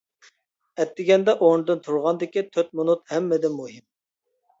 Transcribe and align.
ئەتىگەندە 0.83 1.35
ئورنىدىن 1.47 1.83
تۇرغاندىكى 1.87 2.43
تۆت 2.55 2.73
مىنۇت 2.81 3.05
ھەممىدىن 3.13 3.55
مۇھىم. 3.59 3.85